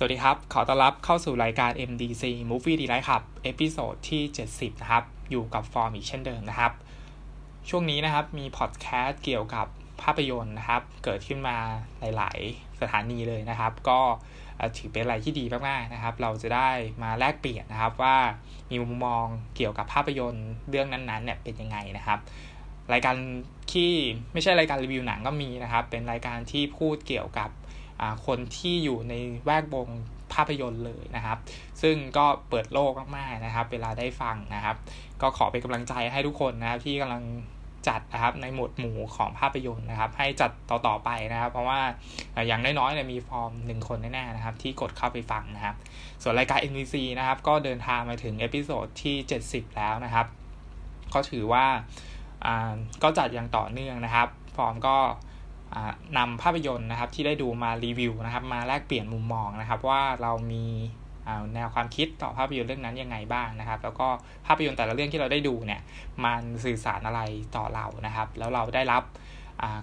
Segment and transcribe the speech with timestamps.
[0.00, 6.72] สวัสดีครับ ขอต้อนรับเข้าสู่รายการ MDC Movie Delight ครับ episode ที่ 70 นะครับ อยู่กับฟอร์มอีกเช่นเดิมนะครับ
[7.68, 9.66] ช่วงนี้นะครับมีพอดแคสต์เกี่ยวกับ
[10.02, 11.56] ภาพยนตร์นะครับ เกิดขึ้นมา
[12.00, 14.00] หลาย ๆ สถานีเลยนะครับ ก็
[14.76, 16.70] ถือเป็นอะไรที่ดีมาก ๆ นะครับ เราจะได้
[17.02, 18.16] มาแลกเปลี่ยนนะครับว่า
[18.70, 19.24] มีมุมมอง
[19.56, 22.18] เกี่ยวกับภาพยนตร์เรื่องนั้น ๆ เนี่ยเป็นยังไงนะครับ
[22.92, 23.14] รายการ
[23.72, 23.92] ที่
[24.32, 27.50] ไม่ใช่รายการรีวิวหนังก็มีนะครับ เป็นรายการที่พูดเกี่ยวกับ
[28.26, 29.88] คนที่อยู่ในแวดวง
[30.32, 31.38] ภาพยนตร์เลยนะครับ
[31.82, 34.76] ซึ่งก็เปิดโลกมากๆนะครับ เวลาได้ฟังนะครับ
[35.22, 37.22] ก็ขอเป็นกำลังใจให้ทุกคนนะครับที่กำลัง
[37.88, 41.80] จัดนะครับในหมวดหมู่ของภาพยนตร์นะครับ ให้จัดต่อๆไปนะครับ เพราะว่า
[42.46, 45.76] อย่างน้อยๆเนี่ยมีฟอร์มหนึ่งคนแน่ๆนะครับ ที่กดเข้าไปฟังนะครับ
[46.22, 50.26] ส่วนรายการ MDC นะครับ ก็เดินทางมาถึง episode ที่ 70 แล้วนะครับ
[51.14, 51.64] ก็ถือว่า
[53.02, 54.96] ก็จัดอย่างต่อเนื่องนะครับ ฟอร์มก็
[56.18, 60.66] นำภาพยนตร์นะครับที่ได้ดูมารีวิวนะครับ มาแลกเปลี่ยนมุมมองนะครับ ว่าเรามี
[61.54, 64.08] แนวความคิดต่อภาพยนตร์เรื่องนั้นยังไงบ้างนะครับ แล้วก็
[64.46, 65.80] ภาพยนตร์แต่ละเรื่องที่เราได้ดูเนี่ย
[66.24, 67.20] มันสื่อสารอะไร
[67.56, 69.02] ต่อเรานะครับ แล้วเราได้รับ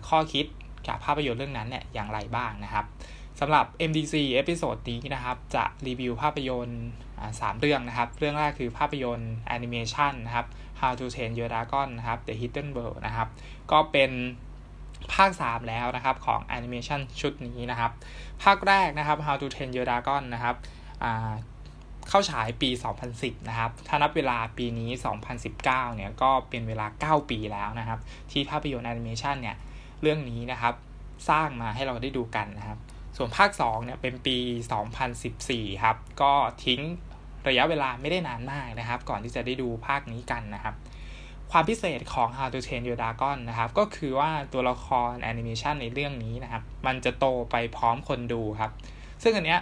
[0.08, 0.46] ข้อคิด
[0.88, 2.86] จากภาพยนตร์เรื่องนั้นเนี่ยอย่างไรบ้างนะครับ
[3.40, 6.84] สำหรับ MDC episode นี้นะครับจะรีวิวภาพยนตร์
[7.42, 10.48] สามเรื่องนะครับ เรื่องแรกคือภาพยนตร์แอนิเมชันนะครับ
[10.80, 13.28] How to Train Your Dragon นะครับ The Hidden World นะครับ
[13.72, 14.12] ก็เป็น
[15.14, 17.92] ภาค 3 แล้วนะครับของแอนิเมชันชุดนี้นะครับ
[18.44, 20.56] ภาคแรกนะครับ How to Train Your Dragon นะครับ
[22.10, 22.70] เข้าฉายปี
[23.10, 24.90] 2010 นะครับ ถ้านับเวลาปีนี้
[25.44, 28.00] 2019 เนี่ยก็เป็นเวลา 9 ปีแล้วนะครับ
[28.32, 29.56] ที่ภาพยนตร์แอนิเมชันเนี่ย
[30.02, 30.74] เรื่องนี้นะครับ
[31.30, 32.80] สร้างมาให้เราได้ดูกันนะครับ
[33.18, 34.38] ส่วนภาค 2 เนี่ยเป็นปี
[35.10, 36.34] 2014 ครับ ก็
[36.66, 36.82] ทิ้ง
[37.48, 40.76] ระยะเวลาไม่ได้นานมากนะครับ ก่อนที่จะได้ดูภาคนี้กันนะครับ
[41.52, 48.72] ความพิเศษของ How to Train Your Dragon นะครับ ก็คือว่าตัวละครแอนิเมชันในเรื่องนี้นะครับ มันจะโตไปพร้อมคนดูครับ
[49.24, 49.62] ซึ่งอันเนี้ย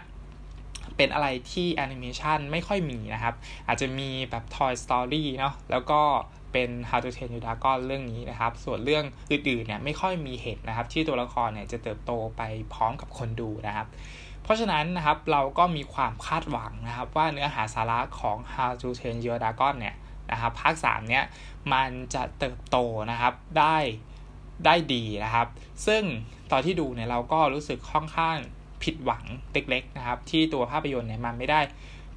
[0.98, 3.36] เป็นอะไรที่แอนิเมชันไม่ค่อยมีนะครับ
[3.68, 6.02] อาจจะมีแบบ Toy Story เนาะแล้วก็
[6.52, 12.42] เป็น How to Train Your Dragon เรื่องนี้นะครับ ส่วนเรื่องอื่นๆเนี่ยไม่ค่อยมีเหตุนะครับ ที่ตัวละครเนี่ยจะเติบโตไป
[12.74, 13.88] พร้อมกับคนดูนะครับ
[14.44, 19.96] เพราะฉะนั้นนะครับเราก็มีความคาดหวังนะครับ ว่าเนื้อหาสาระของ How to Train Your Dragon เนี่ย
[20.32, 21.24] นะครับภาค3เนี้ย
[21.74, 22.78] มันจะเติบโต
[23.12, 23.78] นะครับได้
[24.66, 25.48] ได้ดีนะครับ
[25.88, 26.04] ซึ่ง
[26.52, 28.38] ตอนที่ดูเนี่ยเราก็รู้สึกค่อนข้าง
[28.84, 29.24] ผิดหวัง
[29.54, 31.62] เล็กๆนะครับ ที่ตัวภาพยนตร์เนี่ยมันไม่ได้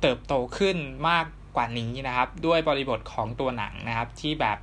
[0.01, 0.77] เติบโตขึ้น
[1.09, 1.25] มาก
[1.57, 4.59] กว่านี้นะครับ ด้วยบริบทของตัวหนังนะครับ ที่แบบ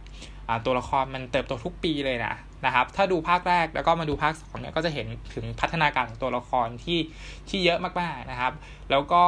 [0.66, 2.34] ตัวละครมันเติบโตทุกปีเลยนะ
[2.66, 7.00] นะครับ ถ้าดูภาคแรกแล้วก็มาดูภาค2เนี่ยก็จะเห็นถึงพัฒนาการของตัวละครที่
[7.50, 8.54] ที่เยอะมากๆนะครับ
[8.92, 9.24] แล้วก็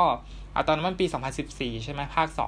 [0.68, 1.06] ตอนนั้นมันปี
[1.46, 2.42] 2014 ใช่ไหมภาค 2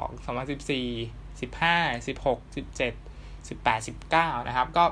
[0.65, 1.77] 2014 สิบห้า
[2.07, 2.93] สิบหกสิบเจ็ด
[3.47, 4.85] สิบแปดสิบเก้านะครับก็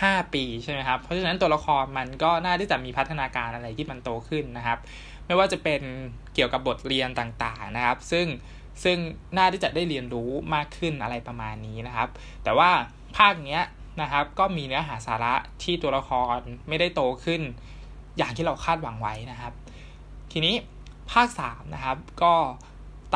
[0.00, 4.78] ห้าปีใช่ไหมครับ เพราะฉะนั้นตัวละครมันก็น่าที่จะมีพัฒนาการอะไรที่มันโตขึ้นนะครับ
[5.26, 5.82] ไม่ว่าจะเป็น
[6.34, 8.26] เกี่ยวกับบทเรียนต่างๆนะครับ ซึ่ง
[8.84, 8.98] ซึ่ง
[9.36, 12.08] น่าที่จะได้เรียนรู้มากขึ้นอะไรประมาณนี้นะครับ
[12.44, 12.70] แต่ว่า
[13.18, 13.62] ภาคเนี้ย
[14.02, 16.38] นะครับก็มีเนื้อหาสาระที่ตัวละคร
[16.68, 17.42] ไม่ได้โตขึ้น
[18.18, 19.52] อย่างที่เราคาดหวังไว้นะครับ
[20.32, 20.54] ทีนี้
[21.12, 22.34] ภาค3นะครับก็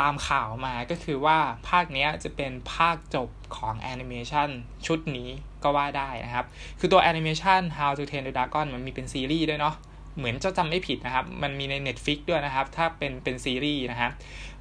[0.00, 1.38] ตามข่าวมาก็คือว่า
[1.68, 4.48] ภาคนี้จะเป็นภาคจบของแอนิเมชัน
[4.86, 5.28] ชุดนี้
[5.62, 6.46] ก็ว่าได้นะครับ
[6.78, 9.74] คือตัวแอนิเมชัน How to Train the Dragon มันมีเป็นซีรีส์ด้วยเนาะ
[10.16, 14.12] เหมือนจะจำไม่ผิดนะครับ มันมีใน Netflix ด้วยนะครับ ถ้าเป็นเป็นซีรีส์นะครับ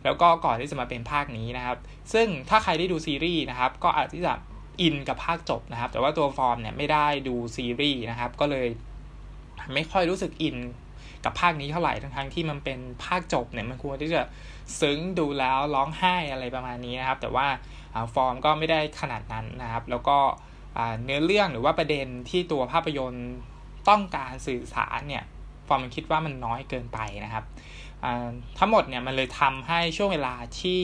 [0.03, 1.77] แล้วก็ก่อนที่จะมาเป็นภาคนี้นะครับ
[2.13, 4.33] ซึ่งถ้าใครได้ดูซีรีส์นะครับ ก็อาจจะ
[4.81, 8.67] อินกับภาคจบนะครับ แต่ว่าตัวฟอร์มเนี่ยไม่ได้ดูซีรีส์นะครับ ก็เลย
[9.73, 10.57] ไม่ค่อยรู้สึกอิน
[11.25, 14.21] กับภาคนี้เท่าไหร่ทั้งๆที่มันเป็นภาคจบเนี่ยมันควรที่จะ
[14.79, 17.47] ซึ้งดูแล้วร้องไห้อะไรประมาณนี้นะครับ แต่ว่า
[18.13, 20.17] ฟอร์มก็ไม่ได้ขนาดนั้นนะครับ แล้วก็
[21.03, 23.29] เนื้อเรื่องหรือว่าประเด็นที่ตัวภาพยนตร์
[23.89, 25.23] ต้องการสื่อสารเนี่ย
[25.67, 27.45] ฟอร์มมันคิดว่ามันน้อยเกินไปนะครับ
[28.59, 30.83] ทั้งหมดเนี่ยมันเลยทำให้ช่วงเวลาที่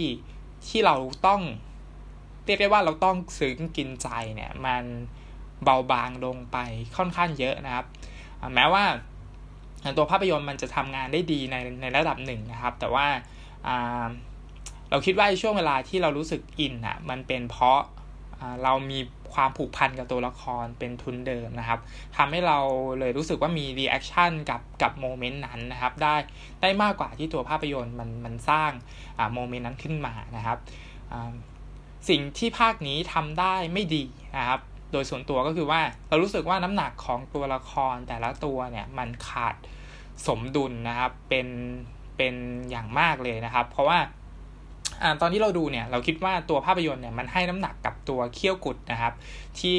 [0.67, 0.95] ที่เรา
[1.27, 1.41] ต้อง
[2.45, 4.83] เรียกได้ว่าเราต้องซึ้งกินใจเนี่ยมัน
[5.63, 6.57] เบาบางลงไป
[6.97, 7.85] ค่อนข้างเยอะนะครับ
[8.55, 8.83] แม้ว่า
[9.97, 13.07] ตัวภาพยนตร์มันจะทำงานได้ดีในในระดับหนึ่งนะครับ แต่ว่า
[14.89, 17.79] เราคิดว่าช่วงเวลาที่เรารู้สึกอินอะมันเป็นเพราะ
[18.63, 18.99] เรามี
[19.33, 21.79] ความผูกพันกับตัวละครเป็นทุนเดิมนะครับ
[22.17, 22.59] ทำให้เรา
[22.99, 26.15] เลยรู้สึกว่ามี reaction กับกับ moment นั้นนะครับ ได้
[26.61, 28.71] ได้มากกว่าที่ตัวภาพยนตร์มันมันสร้าง
[29.33, 30.57] moment นั้นขึ้นมานะครับ
[32.09, 34.03] สิ่งที่ภาคนี้ทำได้ไม่ดี
[34.37, 34.59] นะครับ
[34.91, 39.55] โดยส่วนตัวก็คือว่าเรารู้สึกว่าน้ำหนักของตัวละครแต่ละตัวเนี่ยมันขาด
[40.27, 41.47] สมดุลนะครับ เป็น
[42.17, 42.35] เป็น
[42.69, 43.99] อย่างมากเลยนะครับ เพราะว่า
[45.01, 49.13] ตอนที่เราดูเนี่ยเราคิดว่าตัวภาพยนตร์เนี่ยมันให้น้ำหนักกับตัวเขี้ยวกุดนะครับ
[49.59, 49.77] ที่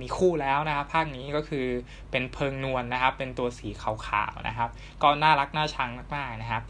[0.00, 1.66] มีคู่แล้วนะครับภาคนี้ก็คือ
[2.10, 4.70] เป็นเพิงนวลนนะครับ เป็นตัวสีขาวๆนะครับ
[5.02, 6.62] ก็น่ารักน่าชังมากๆนะครับ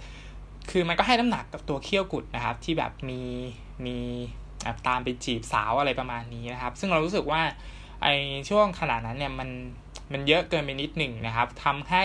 [0.70, 3.22] คือมันก็ให้น้ำหนักกับตัวเขี้ยวกุดนะครับ ที่แบบมี
[3.86, 3.98] มี
[4.86, 7.42] ตามไปจีบสาวอะไรประมาณนี้นะครับ ซึ่งเรารู้สึกว่า
[8.02, 8.08] ไอ
[8.48, 9.48] ช่วงขนาดนั้นเนี่ยมัน
[10.12, 12.04] มันเยอะเกินไปนิดหนึ่งนะครับทำให้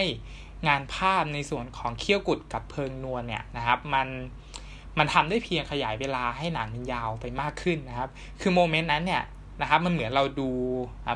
[0.68, 4.08] งานภาพในส่วนของเขี้ยวกุดกับเพิงนวลเนี่ยนะครับมัน
[4.98, 8.10] มันทำได้เพียงขยายเวลาให้หนังมันยาวไปมากขึ้นนะครับ
[8.42, 9.24] คือโมเมนต์นั้นเนี่ย
[9.62, 10.50] นะครับมันเหมือนเราดู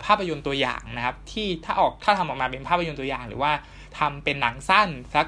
[0.05, 3.51] ภาพยนตร์ตัวอย่างนะครับ ที่ถ้าออกถ้าทำออกมาเป็นภาพยนตร์ตัวอย่าง หรือว่า
[3.99, 5.27] ทำเป็นหนังสั้นสัก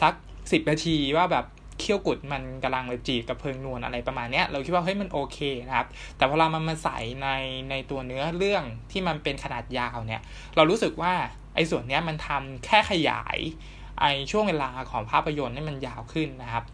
[0.00, 0.14] สัก
[0.52, 1.46] สิบนาทีว่าแบบ
[1.80, 5.38] เขี้ยวกุดมันกำลังเลยจีบกับเพิงนวลอะไรประมาณเนี้ยเราคิดว่าเฮ้ยมันโอเค
[5.68, 7.28] นะครับ แต่พอเรามันมาใส่ใน
[7.70, 10.22] ในตัวเนื้อเรื่องที่มันเป็นขนาดยาวเนี่ย
[10.56, 11.12] เรารู้สึกว่า
[11.58, 13.38] อ้ส่วนเนี้ยมันทำแค่ขยาย
[14.00, 16.64] ไอ้ช่วงเวลาของภาพยนตร์ให้มันยาวขึ้นนะครับ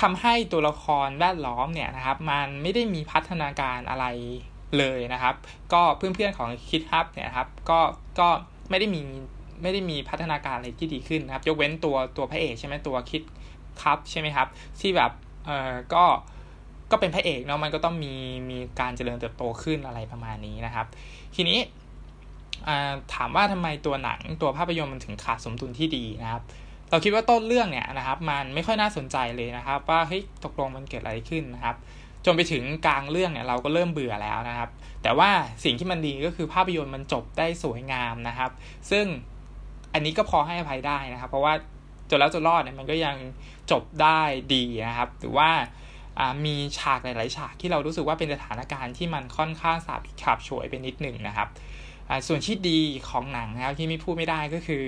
[0.00, 4.06] ทำให้ตัวละครแวดล้อมเนี่ยนะครับ มันไม่ได้มีพัฒนาการอะไร
[4.78, 5.34] เลยนะครับ
[5.72, 7.80] ก็เพื่อนๆของคิดฮับเนี่ยครับ ก็
[8.18, 8.28] ก็
[8.70, 9.00] ไม่ได้มี
[9.62, 13.22] ไม่ได้มีพัฒนาการอะไรที่ดีขึ้นนะครับ ยกเว้นตัวตัวพระเอกใช่ไหมตัวคิด
[13.82, 14.48] ครับใช่ไหมครับ
[14.80, 15.10] ที่แบบ
[15.46, 16.04] เออก็
[16.90, 18.14] ก็เป็นพระเอกเนาะมันก็ต้องมี
[18.50, 20.86] มีการเจริญเติบโตขึ้นอะไรประมาณนี้นะครับ
[21.34, 21.58] ทีนี้
[23.14, 26.42] ถามว่าทำไมตัวหนังตัวภาพยนตร์มันถึงขาดสมดุลที่ดีนะครับ
[26.90, 31.76] เราคิดว่าต้นเรื่องเนี่ยนะครับ มันไม่ค่อยน่าสนใจเลยนะครับ ว่าเฮ้ยตกลงมันเกิดอะไรขึ้นนะครับ
[32.24, 34.70] จนไปถึงกลางเรื่องเนี่ยเราก็เริ่มเบื่อแล้วนะครับ
[35.02, 35.30] แต่ว่า
[35.64, 38.50] สิ่งที่มันดีก็คือภาพยนตร์มันจบได้สวยงามนะครับ
[38.90, 39.06] ซึ่ง
[39.92, 41.54] อันนี้ก็พอให้อภัยได้นะครับ เพราะว่า
[42.10, 43.16] จนแล้วจนรอดเนี่ยมันก็ยัง
[43.70, 44.20] จบได้
[44.54, 45.50] ดีนะครับหรือว่า
[46.44, 51.48] มีฉากหลาย ๆ ฉากที่เรารู้สึกว่าเป็นสถานการณ์ที่มันค่อนข้างสาบขับฉวยไปนิดหนึ่งนะครับ
[52.26, 54.84] ส่วนที่ดีของหนังนะครับที่ไม่พูดไม่ได้ก็คือ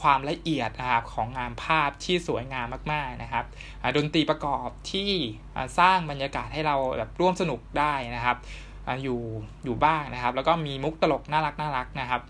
[0.00, 3.44] ความละเอียดนะครับของงานภาพที่สวยงามมากๆนะครับ
[3.96, 5.10] ดนตรีประกอบที่
[5.78, 8.36] สร้างบรรยากาศให้เราแบบร่วมสนุกได้นะครับ
[9.02, 9.20] อยู่
[9.64, 12.22] อยู่บ้างนะครับ แล้วก็มีมุกตลกน่ารักน่ารักนะครับ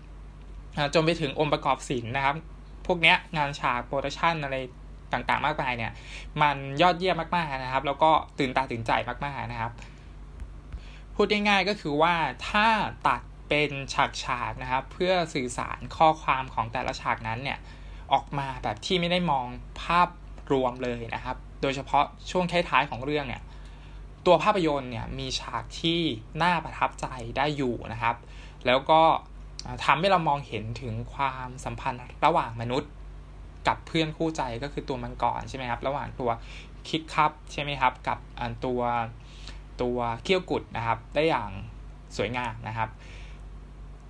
[0.93, 2.35] จนไปถึงองค์ประกอบศิลป์นะครับ
[2.85, 4.55] พวกนี้งานฉาก production อะไร
[5.13, 5.91] ต่างๆ มากมายเนี่ย
[6.41, 8.91] มันยอดเยี่ยมมากๆนะครับ แล้วก็ตื่นตาตื่นใจ
[9.25, 9.71] มากๆนะครับ
[11.15, 12.13] พูดง่ายๆก็คือว่า
[12.49, 12.67] ถ้า
[13.07, 17.59] ตัด เป็นฉากฉากนะครับ เพื่อสื่อสารข้อความของแต่ละฉากนั้นเนี่ย
[18.13, 19.45] ออกมาแบบที่ไม่ได้มอง
[19.81, 20.09] ภาพ
[20.51, 23.41] รวมเลยนะครับ โดยเฉพาะช่วงท้ายๆของเรื่องเนี่ย
[24.25, 25.99] ตัวภาพยนตร์เนี่ยมีฉากที่
[26.43, 27.05] น่าประทับใจ
[27.37, 28.15] ได้อยู่นะครับ
[28.65, 29.01] แล้วก็
[29.85, 32.91] ทำให้เรามองเห็นถึงความสัมพันธ์ระหว่างมนุษย์
[33.67, 36.29] กับเพื่อนคู่ใจก็คือตัวมังกรใช่ไหมครับ ระหว่างตัว
[36.89, 38.17] คิดคับใช่ไหมครับ กับ
[38.65, 38.81] ตัว
[39.81, 41.49] ตัวเขี้ยวกุดนะครับ ได้อย่าง
[42.17, 42.89] สวยงามนะครับ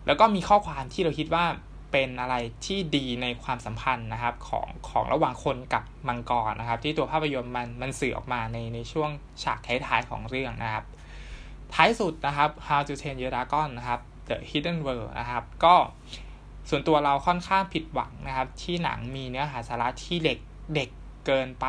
[0.08, 1.46] แล้วก็มีข้อความที่เราคิดว่า
[1.92, 2.36] เป็นอะไร
[2.66, 9.10] ที่ดีในความสัมพันธ์นะครับของของระหว่างคนกับมังกรนะครับ ที่ตัวภาพยนตร์มันมันสื่อออกมาในในช่วง
[9.44, 10.86] ฉากท้ายๆของเรื่องนะครับ
[11.74, 15.76] ท้ายสุดนะครับ How to Train Your Dragon นะครับ The Hidden World นะครับก็
[16.70, 20.38] ส่วนตัวเราค่อนข้างผิดหวังนะครับ ที่หนังมีเนื้อหาสาระที่เด็ก
[20.76, 20.90] เด็ก
[21.26, 21.66] เกินไป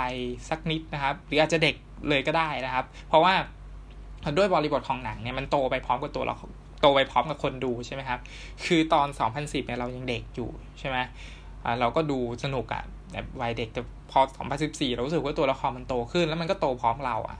[0.48, 1.74] สักนิดนะครับ หรืออาจจะเด็ก
[2.08, 3.34] เลยก็ได้นะครับ เพราะว่า
[4.36, 6.36] ด้วยบริบทของหนังเนี่ยมันโตไปพร้อมกับตัวเรา
[6.84, 8.20] โตไปพร้อมกับคนดูใช่ไหมครับ
[8.64, 10.98] คือตอน 2010เนี่ยเรายังเด็กอยู่ใช่ไหม
[11.80, 14.20] เราก็ดูสนุกอะแบบวัยเด็กแต่พอ
[14.58, 17.38] 2014 เรารู้สึกว่าตัวละครมันโตขึ้น แล้วมันก็โตพร้อมเราอะ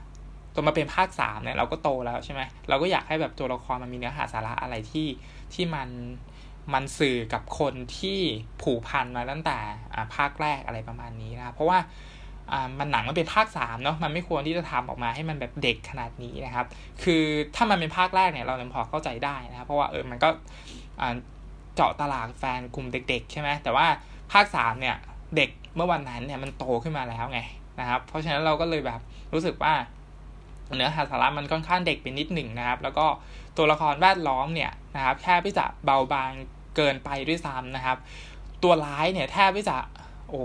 [0.53, 5.07] ตัวมาเป็นภาคสามเนี่ยเราก็โตแล้วใช่ไหมเราก็อยากให้แบบตัวละครมันมีเนื้อหาสาระอะไรที่
[5.53, 5.89] ที่มัน
[6.73, 8.19] มันสื่อกับคนที่
[8.61, 9.57] ผูกพันมาตั้งแต่
[10.15, 11.79] ภาคแรกอะไรประมาณนี้นะเพราะว่า
[12.79, 16.65] มันหนังมันเป็นภาคสามเนาะมันไม่ควรที่จะทำออกมาให้มันแบบเด็กขนาดนี้นะครับ
[17.03, 17.23] คือ
[17.55, 20.29] ถ้ามันเป็นภาคแรกเนี่ยเรายังพอเข้าใจได้นะครับเพราะว่าเออมันก็
[21.75, 23.85] เจาะตลาดแฟนกลุ่มเด็ก ๆ ใช่ไหมแต่ว่า
[24.31, 24.95] ภาคสามเนี่ย
[25.35, 27.39] เด็กเมื่อวันนั้นเนี่ยมันโตขึ้นมาแล้วไง
[27.79, 28.99] นะครับ เพราะฉะนั้นเราก็เลยแบบ
[29.33, 29.73] รู้สึกว่า
[30.75, 33.05] เนื้อหาสาระมันค่อนข้างเด็กไปนิดหนึ่งนะครับ แล้วก็
[33.57, 36.31] ตัวละครแวดล้อมเนี่ยนะครับแค่ที่จะเบาบาง
[36.75, 37.97] เกินไปด้วยซ้ำนะครับ
[38.63, 39.77] ตัวร้ายเนี่ยแทบที่จะ
[40.29, 40.39] โอ้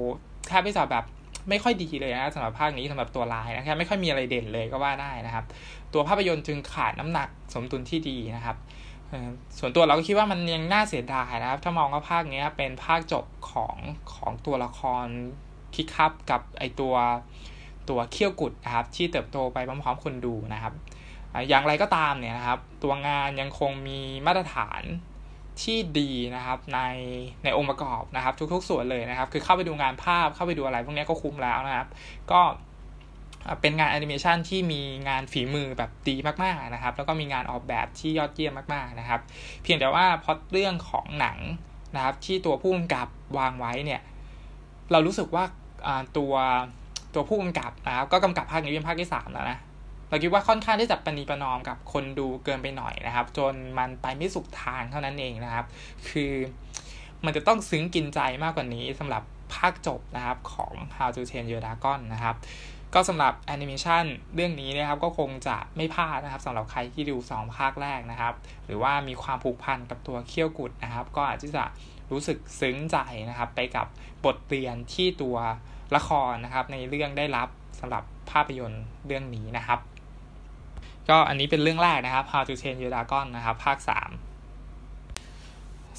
[0.49, 1.05] แทบที่จะแบบ
[1.49, 5.45] ไม่ค่อยดีเลยนะสำหรับภาคนี้สำหรับตัวลายนะครับไม่ค่อยมีอะไรเด่นเลยก็ว่าได้นะครับ
[5.93, 8.57] ตัวภาพยนตร์จึงขาดน้ำหนักสมดุลที่ดีนะครับ
[9.59, 13.77] ส่วนตัวเราก็คิดว่ามันยังน่าเสียดายนะครับ ถ้ามองว่าภาคนี้เป็นภาคจบของ
[14.15, 15.07] ของตัวละคร
[15.75, 16.95] คิกคับกับไอตัว
[17.89, 20.73] ตัวเขี้ยวกุดนะครับ ที่เติบโตไปพร้อมๆคนดูนะครับ
[21.49, 24.83] อย่างไรก็ตามเนี่ยนะครับ ตัวงานยังคงมีมาตรฐาน
[25.63, 26.81] ที่ดีนะครับใน
[27.45, 31.89] ในองค์ประกอบนะครับ ทุก ๆ ส่วนเลยนะครับ คือเข้าไปดูงานภาพเข้าไปดูอะไร พวกนี้ก็คุ้มแล้วนะครับ
[32.31, 32.41] ก็
[33.61, 39.21] เป็นงานแอนิเมชันที่มีงานฝีมือแบบดีมากๆนะครับ แล้วก็มีงานออกแบบที่ยอดเยี่ยมมากๆนะครับ
[39.63, 41.39] เพียงแต่ว่าพอเรื่องของหนัง
[41.97, 44.01] นะครับ ที่ตัวผู้กำกับวางไว้เนี่ย
[44.93, 45.45] เรารู้สึกว่า
[46.17, 46.35] ตัว
[47.15, 49.59] ตัวผู้กำกับนะครับก็กำกับภาคนี้เป็นภาคที่สามแล้วนะ
[50.11, 55.67] เราคิดว่าค่อนข้างที่จะปณีประนอมกับคนดูเกินไปหน่อยนะครับ จนมันไปไม่สุดทางเท่านั้นเองนะครับ
[56.09, 56.33] คือ
[57.25, 59.23] มันจะต้องซึ้งกินใจมากกว่านี้สำหรับ
[59.55, 62.37] ภาคจบนะครับของ How to Train Your Dragon นะครับ
[62.95, 68.35] ก็สำหรับแอนิเมชันเรื่องนี้นะครับก็คงจะไม่พลาดนะครับสำหรับใครที่ดู 2 ภาคแรกนะครับ
[68.67, 71.65] หรือว่ามีความผูกพันกับตัวเขี้ยวกุดนะครับ ก็อาจจะ
[72.11, 72.97] รู้สึกซึ้งใจ
[73.29, 73.87] นะครับ ไปกับ
[74.25, 75.37] บทเรียนที่ตัว
[75.97, 77.49] ละครนะครับ ในเรื่องได้รับ
[77.81, 79.79] สำหรับภาพยนตร์เรื่องนี้นะครับ
[81.09, 83.89] ก็อันนี้เป็นเรื่องแรกนะครับ How to Train Your Dragon นะครับ ภาค 3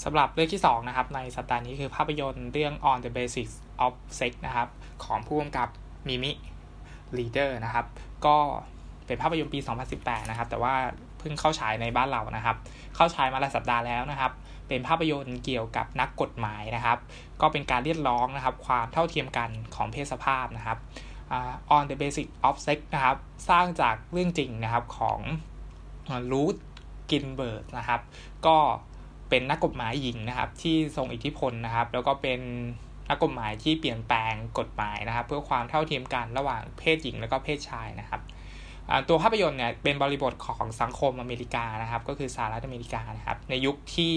[0.03, 3.53] สำหรับเรื่องที่ 2 นะครับ ในสัปดาห์นี้คือภาพยนตร์เรื่อง On the Basics
[3.86, 4.67] of Sex นะครับ
[5.05, 5.67] ของผู้กำกับ
[6.08, 6.31] มิมิ
[7.17, 7.86] ลีเดอร์นะครับ
[8.25, 8.38] ก็
[9.05, 9.60] เป็นภาพยนตร์ปี
[9.93, 10.74] 2018 นะครับ แต่ว่า
[11.20, 12.55] เพิ่งเข้าฉายในบ้านเรานะครับ
[12.96, 14.31] เข้าฉายมาหลายสัปดาห์แล้วนะครับ
[14.67, 16.98] เป็นภาพยนตร์เกี่ยวกับนักกฎหมายนะครับ
[17.41, 20.77] ก็เป็นการเรียกร้องนะครับ ความเท่าเทียมกันของเพศสภาพนะครับ
[21.75, 23.17] on the basic of sex นะครับ
[23.50, 25.19] สร้างจากเรื่องจริงนะครับของ
[26.31, 26.55] รูธ
[27.11, 28.01] กินเบิร์กนะครับ
[28.45, 28.57] ก็
[29.29, 32.39] เป็นนักกฎหมายหญิงนะครับ ที่ทรงอิทธิพลนะครับ แล้วก็เป็น
[33.09, 38.21] นักกฎหมายที่เปลี่ยนแปลงกฎหมายนะครับ เพื่อความเท่าเทียมกันระหว่างเพศหญิงแล้วก็เพศชายนะครับ
[39.07, 44.15] ตัวภาพยนตร์เนี่ยเป็นบริบทของสังคมอเมริกานะครับ ก็คือสหรัฐอเมริกานะครับ ในยุคที่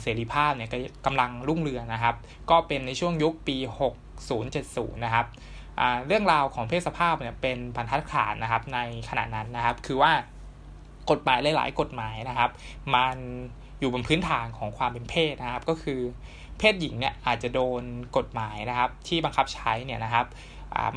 [0.00, 0.70] เสรีภาพเนี่ย
[1.06, 2.14] กำลังรุ่งเรืองนะครับ
[2.50, 3.56] ก็เป็นในช่วงยุคปี
[4.30, 5.26] 6070 นะครับ
[6.06, 8.78] เรื่องราวของเพศสภาพเนี่ยเป็นบรรทัดฐานนะครับใน
[9.08, 10.12] ขณะนั้นนะครับ คือว่า
[11.10, 12.50] กฎหมายหลาย ๆ กฎหมายนะครับ
[12.94, 13.16] มัน
[13.80, 16.00] อยู่บนพื้นฐานของความเป็นเพศนะครับ ก็คือ
[16.58, 17.82] เพศหญิงเนี่ยอาจจะโดน
[18.16, 20.26] กฎหมายนะครับ ที่บังคับใช้เนี่ยนะครับ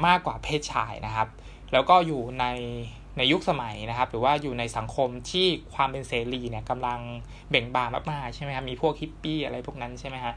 [0.06, 1.28] มากกว่าเพศชายนะครับ
[1.74, 2.46] แล้วก็อยู่ใน
[3.18, 7.00] ในยุคสมัยนะครับ หรือว่าอยู่ในสังคมที่ความเป็นเสรีเนี่ยกำลัง
[7.50, 10.36] เบ่งบานมากๆใช่ไหมครับมีพวกฮิปปี้อะไรพวกนั้นใช่ไหมครับ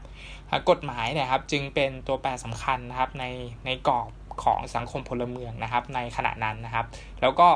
[0.69, 3.25] กฎหมายเนี่ยครับจึงเป็นตัวแปรสำคัญนะครับใน
[3.65, 4.09] ในกรอบ
[4.43, 6.85] ของสังคมพลเมืองนะครับ ในขณะนั้นนะครับ
[7.21, 7.47] แล้วก็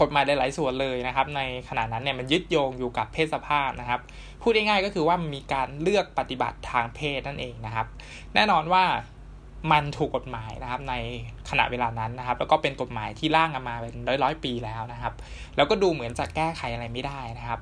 [0.00, 4.00] กฎหมายหลาย ๆ ส่วนเลยนะครับ ในขณะนั้นเนี่ยมันยึดโยงอยู่กับเพศสภาพนะครับ
[4.42, 7.86] พูดง่ายๆก็คือว่ามีการเลือกปฏิบัติทางเพศนั่นเองนะครับ
[8.34, 8.84] แน่นอนว่า
[9.72, 10.94] มันถูกกฎหมายนะครับใน
[11.50, 15.14] ขณะเวลานั้นนะครับ แล้วก็เป็นกฎหมายที่ร่างมาเป็นร้อยร้อยปีแล้วนะครับ
[15.56, 17.60] แล้วก็ดูเหมือนจะแก้ไขอะไรไม่ได้นะครับ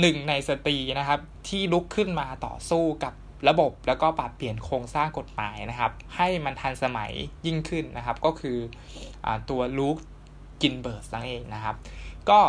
[0.00, 3.14] หนึ่งในสตรีนะครับที่ลุกขึ้นมาต่อสู้กับ
[3.48, 7.12] ระบบแล้วก็ปรับเปลี่ยนโครงสร้างกฎหมายนะครับ ให้มันทันสมัย
[7.46, 8.58] ยิ่งขึ้นนะครับ ก็คือ
[9.26, 9.96] อตัวลูก
[10.62, 11.76] กินเบิร์สนั่นเองนะครับ
[12.30, 12.40] ก็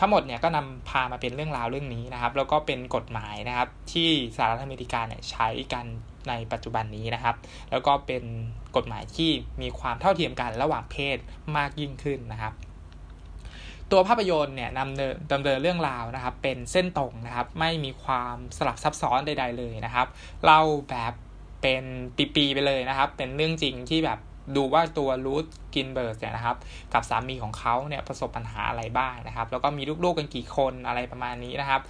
[0.00, 5.84] ทั้งหมดเนี่ยก็นำพามาเป็นเรื่องราวเรื่องนี้นะครับ แล้วก็เป็นกฎหมายนะครับ ที่สหรัฐอเมริกาเนี่ยใช้กัน
[6.28, 7.36] ในปัจจุบันนี้นะครับ
[7.70, 8.24] แล้วก็เป็น
[8.76, 9.30] กฎหมายที่
[9.62, 11.18] มีความเท่าเทียมกันระหว่างเพศ
[11.56, 12.52] มากยิ่งขึ้นนะครับ
[13.92, 20.06] ตัวภาพยนตร์เนี่ยนำเนินดำเนินเรื่องราวนะครับ เป็นเส้นตรงนะครับ ไม่มีความสลับซับซ้อนใด ๆ เลยนะครับ
[20.44, 21.12] เล่าแบบ
[21.62, 21.84] เป็น
[22.36, 24.18] ปีๆไปเลยนะครับ เป็นเรื่องจริงที่แบบ
[24.56, 26.56] ดูว่าตัวรูทกินเบิร์ดเนี่ยนะครับ
[26.92, 31.80] กับสามีของเขาเนี่ยประสบปัญหาอะไรบ้างนะครับ แล้วก็มีลูกๆกันกี่คนอะไรประมาณนี้นะครับ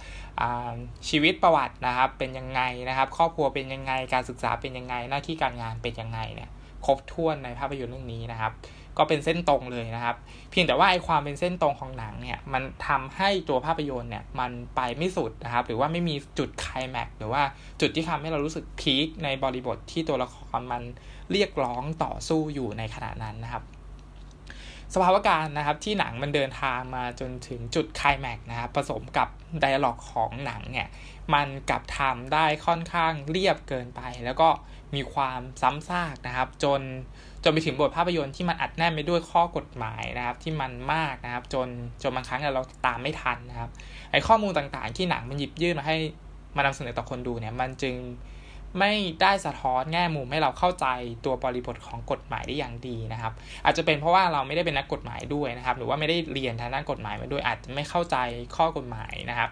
[1.09, 6.49] ชีวิตประวัตินะครับเป็นยังไงนะครับ ครอบครัวเป็นยังไงการศึกษาเป็นยังไงหน้าที่การงานเป็นยังไงเนี่ย
[6.85, 8.51] ครบถ้วนในภาพยนตร์เรื่องนี้นะครับ
[8.97, 10.15] ก็เป็นเส้นตรงเลยนะครับ
[10.51, 17.41] เพียงแต่ว่าไอความเป็นเส้นตรงของหนังเนี่ยมันทำให้ตัวภาพยนตร์เนี่ยมันไปไม่สุดนะครับ หรือว่าไม่มีจุดคลแม็กหรือว่า
[17.81, 20.83] จุดที่ทำให้เรารู้สึกพีคในบริบทที่ตัวละครมัน
[21.31, 23.63] เรียกร้องต่อสู้อยู่ในขณะนั้นนะครับ
[24.93, 29.27] สภาวะการนะครับที่หนังมันเดินทางมาจนถึงจุดคลแม็กนะครับผสมกับ
[29.59, 30.87] ไดอะล็อกของหนังเนี่ย
[31.33, 34.49] มันกลับทำได้ค่อนข้างเรียบเกินไป แล้วก็
[34.95, 36.81] มีความซ้ำซากนะครับ จน
[37.49, 41.67] นไปถึงบทภาพยนตร์ที่มันอัดแน่นไปด้วยข้อกฎหมายนะครับ ที่มันมากนะครับ จน
[42.01, 43.69] จนบางครั้งเราตามไม่ทันนะครับ
[44.11, 45.97] ไอ้ข้อมูลต่างๆ ที่หนังมันหยิบยื่นมาให้
[46.55, 47.95] มานำเสนอต่อคนดูเนี่ย มันจึง
[48.79, 50.85] ไม่ได้สะท้อนแง่มุมให้เราเข้าใจ
[51.25, 53.33] ตัวบริบทของกฎหมายได้อย่างดีนะครับ
[53.65, 58.17] อาจจะเป็นเพราะว่าเราไม่ได้เป็นนักกฎหมายด้วยนะครับ หรือว่าไม่ได้เรียนทางด้านกฎหมายมาด้วยอาจจะไม่เข้าใจ
[58.55, 59.49] ข้อกฎหมายนะครับ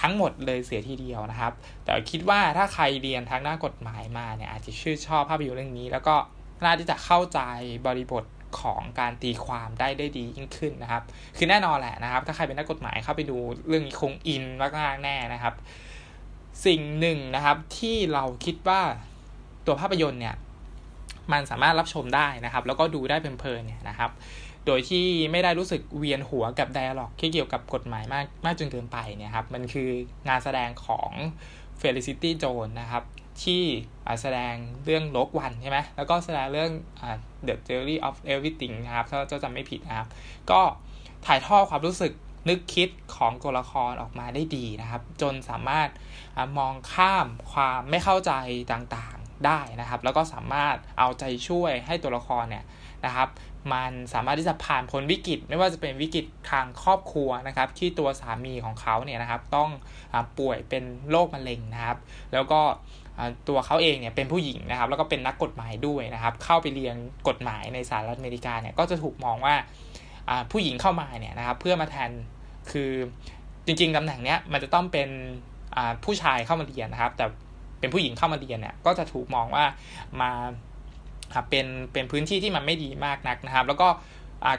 [0.00, 1.52] ทั้งหมดเลยเสียทีเดียวนะครับ
[1.84, 6.14] แต่คิดว่าถ้าใครเรียนทางด้านกฎหมายมาเนี่ยอาจจะชื่นชอบภาพยนตร์เรื่องนี้ แล้วก็
[6.64, 7.40] น่าที่จะเข้าใจ
[7.86, 8.24] บริบท
[8.60, 11.02] ของการตีความได้ได้ดียิ่งขึ้นนะครับ
[11.36, 13.36] คือแน่นอนแหละนะครับ ถ้าใครเป็นนักกฎหมายเข้าไปดู
[13.68, 14.44] เรื่องนี้คงอิน
[14.78, 15.54] มากๆแน่นะครับ
[16.66, 18.80] สิ่งหนึ่งนะครับที่เราคิดว่า
[19.66, 20.34] ตัวภาพยนตร์เนี่ย
[21.32, 24.10] มันสามารถรับชมได้นะครับ แล้วก็ดูได้เพลินๆเนี่ยนะครับ
[24.66, 29.88] โดยที่ไม่ได้รู้สึกเวียนหัวกับไดอะล็อกที่เกี่ยวกับกฎหมายมากมากจนเกินไปเนี่ยครับ มันคือ
[30.28, 31.10] งานแสดงของ
[31.80, 33.04] Felicity j o n e นะครับ
[33.44, 33.62] ที่
[34.22, 34.54] แสดง
[34.84, 36.70] เรื่องโลกวันใช่ไหมแล้วก็แสดงเรื่อง
[37.46, 40.08] The Theory of Everything นะครับ ถ้าจะจำไม่ผิดนะครับ
[40.50, 40.60] ก็
[41.26, 42.12] ถ่ายทอดความรู้สึก
[42.48, 45.88] นึกคิดของตัวละครออกมาได้ดีนะครับ จนสามารถ
[46.58, 48.32] มองข้ามความไม่เข้าใจ
[48.72, 52.64] ต่างๆได้นะครับ แล้วก็สามารถเอาใจช่วยให้ตัวละครเนี่ย
[53.06, 53.28] นะครับ
[53.72, 59.70] มันสามารถที่จะผ่านพ้นวิกฤต ไม่ว่าจะเป็นวิกฤตทางครอบครัวนะครับ ที่ตัวสามีของเขาเนี่ยนะครับ ต้อง
[60.14, 61.98] อป่วยเป็นโรคมะเร็งนะครับ
[62.32, 62.60] แล้วก็
[63.48, 66.96] ตัวเขาเองเนี่ยเป็นผู้หญิงนะครับ แล้วก็เป็นนักกฎหมายด้วยนะครับ เข้าไปเรียน
[67.28, 69.54] กฎหมายในสหรัฐอเมริกาเนี่ยก็จะถูกมองว่า
[70.52, 72.10] ผู้หญิงเข้ามาเนี่ยนะครับ เพื่อมาแทน
[72.70, 72.90] คือ
[73.66, 75.08] จริงๆตำแหน่งเนี้ยมันจะต้องเป็น
[76.04, 77.24] ผู้ชายเข้ามาเรียนนะครับ แต่
[77.80, 79.64] เป็นผู้หญิงเข้ามาเรียนเนี่ยก็จะถูกมองว่า
[80.20, 80.30] มา
[81.50, 83.88] เป็นเป็นพื้นที่ที่มันไม่ดีมากนักนะครับ แล้วก็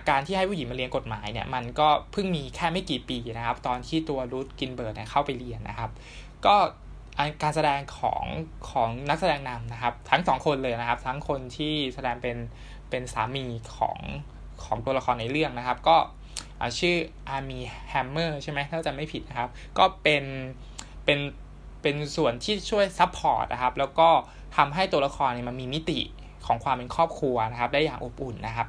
[0.09, 5.89] การที่ให้ผู้หญิงมาเรียนกฎหมายเนี่ยมันก็เพิ่งมีแค่ไม่กี่ปีนะครับ ตอนที่ตัว Ruth Ginsburg เนี่ยเข้าไปเรียนนะครับ
[6.45, 6.55] ก็
[7.43, 8.23] การแสดงของ
[8.69, 12.37] ของนักแสดงนำนะครับ ทั้งสองคนเลยนะครับ ทั้งคนที่แสดงเป็น
[12.89, 13.45] เป็นสามี
[13.77, 13.97] ของ
[14.63, 15.97] ของตัวละครในเรื่องนะครับ ก็
[16.79, 16.95] ชื่อ
[17.27, 20.23] Armie Hammer ใช่ไหมถ้าจำไม่ผิดนะครับ ก็เป็น
[21.05, 21.19] เป็น
[21.81, 24.09] เป็นส่วนที่ช่วย support นะครับ แล้วก็
[24.55, 25.99] ทำให้ตัวละครเนี่ยมันมีมิติ
[26.45, 28.67] ของความเป็นครอบครัวนะครับ ได้อย่างอบอุ่นนะครับ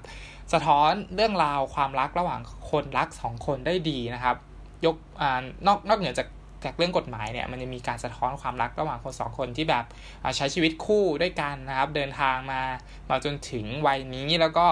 [0.53, 4.37] สะท้อนเรื่องราวความรักระหว่างคนรักสองคนได้ดีนะครับ
[4.85, 5.23] ยกอ
[5.67, 6.27] นอกนอกเหนือจาก
[6.65, 9.85] จากเรื่องกฎหมายเนี่ยมันจะมีการสะท้อนความรักระหว่างคนสองคนที่แบบ
[10.37, 12.61] ใช้ชีวิตคู่ด้วยกันนะครับ เดินทางมา
[13.09, 14.67] มาจนถึงวัยนี้แล้วก็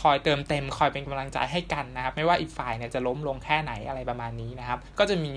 [0.00, 5.34] คอยเติมเต็มคอยเป็นกำลังใจให้กันนะครับ ไม่ว่าอีกฝ่ายเนี่ยจะล้มลงแค่ไหนอะไรประมาณนี้นะครับ ก็จะมี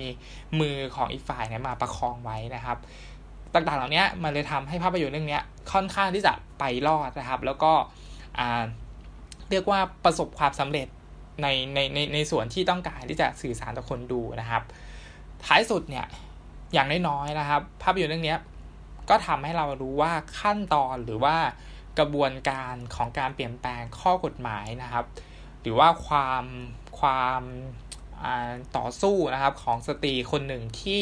[0.60, 2.78] มือของอีกฝ่ายเนี่ยมาประคองไว้นะครับ
[3.54, 5.40] ต่างๆเหล่านี้มันเลยทำให้ภาพยนตร์เรื่องนี้
[5.72, 7.72] ค่อนข้างที่จะไปรอดนะครับ แล้วก็
[9.50, 10.88] เรียกว่าประสบความสำเร็จ
[11.42, 14.62] ในในในในส่วนที่ต้องการที่จะสื่อสารต่อคนดูนะครับ
[15.46, 16.06] ท้ายสุดเนี่ย
[16.74, 18.36] อย่างน้อยๆนะครับ ภาพยนตร์เรื่องนี้
[19.08, 21.36] ก็ทำให้เรารู้ว่าขั้นตอนหรือว่า
[21.98, 25.04] กระบวนการของการเปลี่ยนแปลงข้อกฎหมายนะครับ
[25.62, 26.44] หรือว่าความ
[27.00, 27.42] ความ
[28.76, 31.00] ต่อสู้นะครับของสตรีคนหนึ่งที่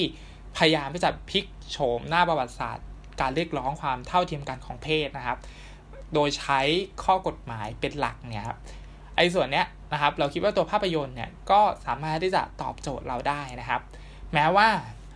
[0.56, 2.86] พยายามที่จะพลิกโฉมหน้าประวัติศาสตร์
[3.20, 5.38] การเรียกร้องความเท่าเทียมกันของเพศนะครับ
[6.14, 6.60] โดยใช้
[7.04, 8.58] ข้อกฎหมายเป็นหลักเนี่ยครับ
[9.16, 13.80] ไอ้ส่วนเนี้ยนะครับ เราคิดว่าตัวภาพยนตร์เนี่ยก็สามารถที่จะตอบโจทย์เราได้นะครับ
[14.34, 14.68] แม้ว่า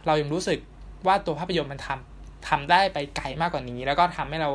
[0.06, 0.58] เรายังรู้สึก
[1.06, 4.50] ว่าตัวภาพยนตร์มันทำทำได้ไปไกลมากกว่านี้ แล้วก็ทำให้เรา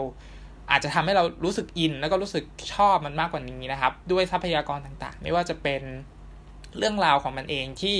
[0.71, 5.82] อาจจะทำให้เรารู้สึกอิน แล้วก็รู้สึกชอบมันมากกว่านี้นะครับ ด้วยทรัพยากรต่างๆ ไม่ว่าจะเป็น
[6.78, 7.97] เรื่องราวของมันเองที่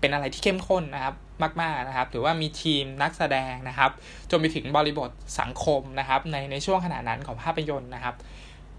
[0.00, 1.14] เป็นอะไรที่เข้มข้นนะครับ
[1.62, 3.90] มากๆนะครับ หรือว่ามีทีมนักแสดงนะครับ
[4.30, 5.10] จนไปถึงบริบท
[5.40, 8.14] สังคมนะครับ ในในช่วงขณะนั้นของภาพยนตร์นะครับ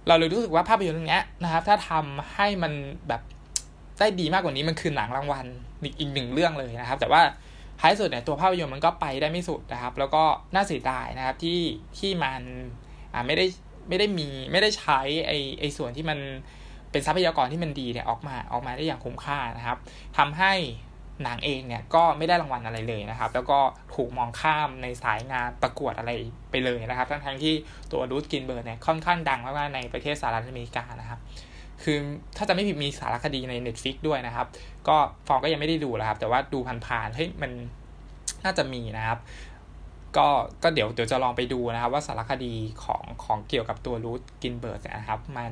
[0.07, 2.73] เราเลยรู้สึกว่าภาพยนตร์เรื่องนี้นะครับ ถ้าทำให้มัน
[3.07, 3.21] แบบ
[3.99, 5.45] ได้ดีมากกว่านี้มันคือหนังรางวัล
[5.99, 7.21] อีกหนึ่งเรื่องเลยนะครับ แต่ว่า
[7.79, 11.59] ท้ายสุดเนี่ยตัวภาพยนตร์มันก็ไปได้ไม่สุดนะครับ แล้วก็น่าเสียดายนะครับที่
[11.99, 12.41] ที่มัน
[13.13, 13.45] อ่าไม่ได้
[13.89, 16.19] ไม่ได้มีไม่ได้ใช้ไอไอส่วนที่มัน
[16.91, 19.77] เป็นทรัพยากรที่มันดีเนี่ยออกมาออกมาได้อย่างคุ้มค่านะครับ
[20.17, 20.53] ทำให้
[21.23, 23.59] หนังเองเนี่ยก็ไม่ได้รางวัลอะไรเลยนะครับ แล้วก็
[23.95, 26.11] ถูกมองข้ามในสายงานประกวดอะไร
[26.51, 27.53] ไปเลยนะครับ ทั้งทั้งที่
[27.91, 31.19] ตัวรูทกินเบิร์ดเนี่ยค่อนข้างดังมากๆในประเทศสหรัฐอเมริกานะครับ
[31.83, 31.97] คือ
[32.37, 34.47] ถ้าจะไม่ผิดมีสารคดีใน Netflix ด้วยนะครับ
[34.87, 34.95] ก็
[35.27, 37.51] ฟองก็ยังไม่ได้ดูแล้วครับ แต่ว่าดูผ่านๆเฮ้ยมัน
[38.45, 39.19] น่าจะมีนะครับ
[40.17, 40.27] ก็
[40.63, 45.51] ก็เดี๋ยวเดี๋ยวจะลองไปดูนะครับ ว่าสารคดีของของเกี่ยวกับตัวรูทกินเบิร์ดนะครับ มัน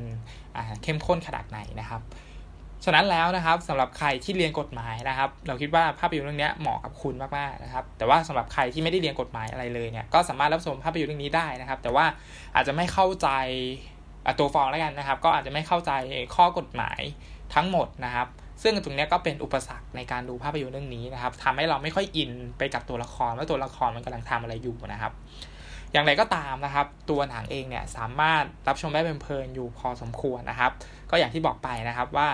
[0.84, 2.02] เข้มข้นขนาดไหนนะครับ
[2.86, 12.06] ฉะนั้นแล้วนะครับสำหรับใครที่เรียนกฎหมายนะครับ เราคิดว่าภาพยนตร์เรื่องนี้เหมาะกับคุณมากๆนะครับ แต่ว่าสำหรับใครที่ไม่ได้เรียนกฎหมายอะไรเลยเนี่ยก็สามารถรับชมภาพยนตร์เรื่องนี้ได้นะครับ แต่ว่า
[12.56, 13.28] อาจจะไม่เข้าใจ
[14.39, 15.91] ตัวฟองแล้วกันนะครับ ก็อาจจะไม่เข้าใจ
[16.36, 17.01] ข้อกฎหมาย
[17.55, 18.27] ทั้งหมดนะครับ
[18.62, 25.13] ซึ่งตรงนี้ก็เป็นอุปสรรคในการดูภาพยนตร์เรื่องนี้นะครับทำให้เราไม่ค่อยอินไปกับตัวละครว่าตัวละครมันกำลังทำอะไรอยู่นะครับ
[25.93, 30.71] อย่างไรก็ตามนะครับ ตัวหนังเองเนี่ยสามารถรับชมได้เพลินอยู่พอสมควรนะครับ
[31.10, 32.29] ก็อย่างที่บอกไปนะครับว่า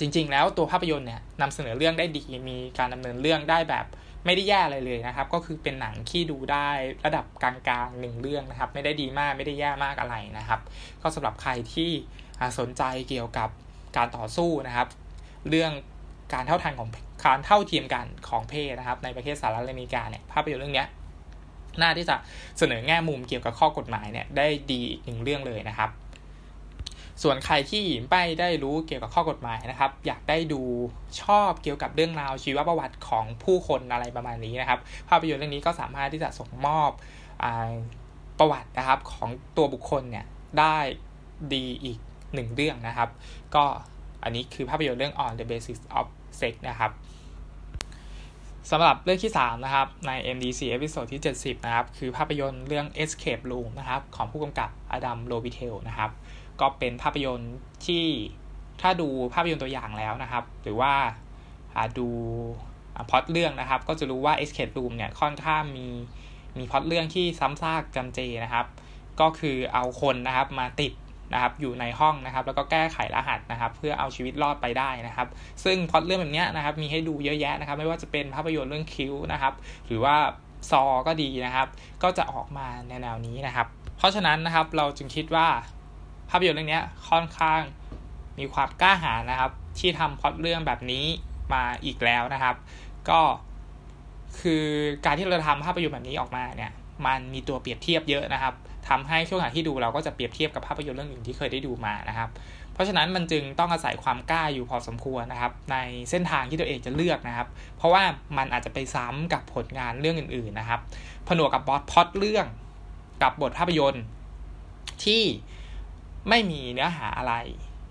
[0.00, 3.86] จริง ๆ แล้วตัวภาพยนตร์เนี่ยนำเสนอเรื่องได้ดีมีการดำเนินเรื่องได้แบบ
[4.24, 6.68] ไม่ได้แย่อะไรเลยนะครับ ก็คือเป็นหนังที่ดูได้
[7.04, 7.54] ระดับกลา
[7.84, 10.60] งๆหนึ่งเรื่องนะครับ ไม่ได้ดีมากไม่ได้แย่มากอะไรนะครับ
[11.02, 11.90] ก็สำหรับใครที่
[12.58, 13.48] สนใจเกี่ยวกับ
[13.96, 14.88] การต่อสู้นะครับ
[15.48, 15.72] เรื่อง
[16.34, 16.88] การเท่าทันของ
[17.26, 20.84] การเท่าเทียมกันของเพศนะครับ ในประเทศสหรัฐอเมริกาเนี่ยภาพยนตร์เรื่องนี้
[21.80, 22.16] น่าที่จะ
[22.58, 25.90] เสนอแง่มุมเกี่ยวกับข้อกฎหมายเนี่ยได้ดีอีกหนึ่งเรื่องเลยนะครับ
[27.22, 30.62] ส่วนใครที่ไม่ได้รู้เกี่ยวกับข้อกฎหมายนะครับ อยากได้ดู
[31.22, 36.90] ชอบเกี่ยวกับเรื่องราวชีวประวัติของผู้คนอะไรประมาณนี้นะครับ ภาพยนตร์เรื่องนี้ก็สามารถที่จะส่งมอบ
[37.42, 37.46] อ
[38.38, 40.26] ประวัตินะครับของตัวบุคคลเนี่ย
[40.58, 40.76] ได้
[41.54, 41.98] ดีอีก
[42.34, 43.08] หนึ่งเรื่องนะครับ
[43.54, 43.64] ก็
[44.24, 46.06] อันนี้คือภาพยนตร์เรื่อง On the Basis of
[46.40, 46.92] Sex นะครับ
[48.70, 55.74] สำหรับเรื่องที่ 3 นะครับ ใน MDC episode ที่ 70 นะครับ คือภาพยนตร์เรื่อง Escape Room นะครับ ของผู้กำกับ Adam Robitel
[55.88, 56.10] นะครับ
[56.60, 57.54] ก็เป็นภาพยนตร์
[57.86, 58.04] ที่
[58.80, 60.92] ถ้าดูภาพยนตร์ตัวอย่างแล้วนะครับ หรือว่า
[61.98, 62.08] ดู
[63.10, 65.86] พอตเรื่องนะครับ ก็จะรู้ว่า Escape Room เนี่ยค่อนข้างมี
[66.58, 68.66] มีพอตเรื่องที่ซ้ำซากจำเจนะครับ
[69.20, 70.92] ก็คือเอาคนนะครับมาติด
[71.32, 75.28] นะครับอยู่ในห้องนะครับ แล้วก็แก้ไขรหัสนะครับ เพื่อเอาชีวิตรอดไปได้นะครับ
[75.64, 79.54] ซึ่งพอดเรื่องแบบนี้นะครับ มีให้ดูเยอะแยะนะครับ ไม่ว่าจะเป็นภาพยนตร์เรื่องคิวนะครับ
[79.86, 80.16] หรือว่า
[80.70, 81.68] ซอก็ดีนะครับ
[82.02, 83.66] ก็จะออกมาในแนวนี้นะครับ
[83.98, 85.48] เพราะฉะนั้นนะครับเราจึงคิดว่า
[86.30, 87.60] ภาพยนตร์เรื่องนี้ค่อนข้าง
[88.38, 91.04] มีความกล้าหาญนะครับ ที่ทำพล็อตเรื่องแบบนี้
[91.54, 92.54] มาอีกแล้วนะครับ
[93.08, 93.20] ก็
[94.40, 94.64] คือ
[95.04, 96.72] การที่เราทำภาพยนตร์แบบนี้ออกมาเนี่ย
[97.06, 98.54] มันมีตัวเปรียบเทียบเยอะนะครับ
[98.88, 102.28] ทำให้ช่วงขณะที่ดูเราก็จะเปรียบเทียบกับภาพยนตร์เรื่องอื่นที่เคยได้ดูมานะครับ
[102.72, 105.76] เพราะฉะนั้นมันจึงต้องอาศัยความกล้าอยู่พอสมควรนะครับ ใน
[106.10, 108.02] เส้นทางที่ตัวเองจะเลือกนะครับ เพราะว่า
[108.36, 110.80] มันอาจจะไปซ้ำกับผลงานเรื่องอื่น ๆนะครับ
[111.28, 112.46] ผนวกกับบอสพอดเรื่อง
[113.22, 114.04] กับบทภาพยนตร์
[115.04, 115.22] ที่
[116.28, 117.34] ไม่มีเนื้อหาอะไร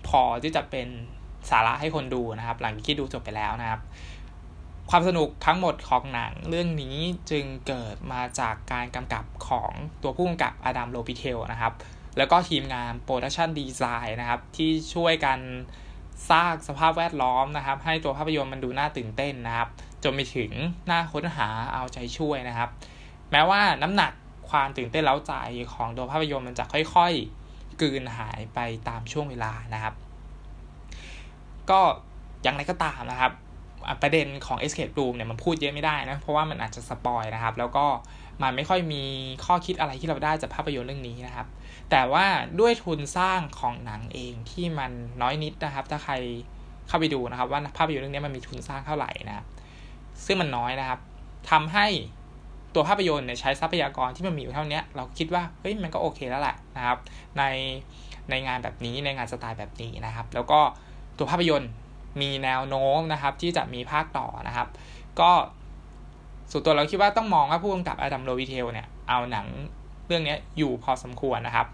[0.08, 0.88] พอที่จะเป็น
[1.50, 3.80] สาระให้คนดูนะครับ หลังที่ดูจบไปแล้วนะครับ
[4.90, 6.96] ความสนุกทั้งหมดของหนังเรื่องนี้
[7.30, 11.72] จึงเกิดมาจากการกำกับของตัวผู้กำกับ Adam Robitel นะครับ
[12.16, 15.38] แล้วก็ทีมงาน production design นะครับ ที่ช่วยกัน
[16.30, 19.68] สร้างสภาพแวดล้อมนะครับ ให้ตัวภาพยนตร์มันดูน่าตื่นเต้นนะครับ
[20.04, 20.50] จนไปถึง
[20.90, 22.70] น่าค้นหาเอาใจช่วยนะครับ
[23.30, 24.12] แม้ว่าน้ำหนัก
[24.50, 25.32] ความตื่นเต้นเล้าใจ
[25.74, 27.39] ของตัวภาพยนตร์มันจะค่อยๆ
[27.80, 29.94] กืนหายไปตามช่วงเวลานะครับ
[31.70, 31.80] ก็
[32.42, 33.32] อย่างไรก็ตามนะครับ
[34.02, 37.86] ประเด็นของ Escape Room เนี่ยมันพูดเยอะไม่ได้นะ เพราะว่ามันอาจจะสปอยนะครับ แล้วก็
[38.42, 39.04] มันไม่ค่อยมี
[39.44, 41.46] ข้อคิดอะไรที่เราได้จากภาพยนตร์เรื่องนี้นะครับ
[41.90, 42.26] แต่ว่า
[42.60, 46.14] ด้วยทุนสร้างของหนังเองที่มันน้อยนิดนะครับ ถ้าใคร
[46.88, 49.46] เข้าไปดูนะครับ ว่าภาพยนตร์เรื่องนี้มันมีทุนสร้างเท่าไหร่นะครับ
[50.24, 51.00] ซึ่งมันน้อยนะครับ
[51.50, 51.86] ทำให้
[52.74, 56.98] ตัวภาพยนตร์เนี่ยใช้ทรัพยากรที่มันมีอยู่เท่านี้เราคิดว่าเฮ้ยมันก็โอเคแล้วแหละนะครับ
[57.38, 57.42] ใน
[58.30, 60.60] ในงานแบบนี้ในงานสไตล์แบบนี้นะครับ แล้วก็
[61.18, 61.70] ตัวภาพยนตร์
[62.20, 64.68] มีแนวโน้มนะครับ ที่จะมีภาคต่อนะครับ
[65.20, 65.30] ก็
[66.50, 69.46] ส่วนตัวเราคิดว่าต้องมองว่าผู้กำกับอดัมโรวิเทลเนี่ยเอาหนัง
[70.06, 71.66] เรื่องนี้อยู่พอสมควรนะครับ